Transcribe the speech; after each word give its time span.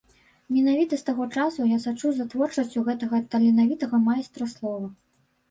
Менавіта 0.53 0.97
з 1.01 1.05
таго 1.09 1.27
часу 1.41 1.67
я 1.73 1.77
сачу 1.83 2.07
за 2.21 2.25
творчасцю 2.33 2.83
гэтага 2.89 3.21
таленавітага 3.35 4.03
майстра 4.09 4.51
слова. 4.57 4.93